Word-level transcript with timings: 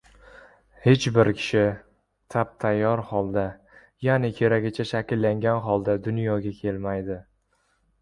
Hech 0.85 1.03
bir 1.17 1.29
kishi 1.41 1.61
tap-tayyor 2.35 3.05
holda, 3.11 3.45
ya’ni 4.09 4.35
keragicha 4.43 4.89
shakllangan 4.95 5.65
holda 5.71 5.99
dunyoga 6.11 6.59
kelmaydi 6.67 7.25